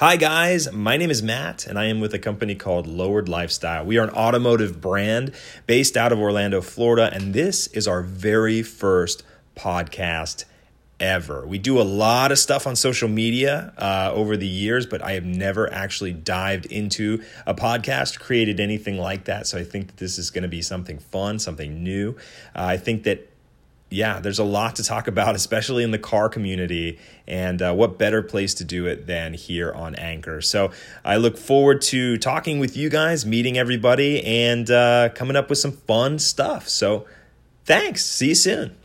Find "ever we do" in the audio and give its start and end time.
11.00-11.80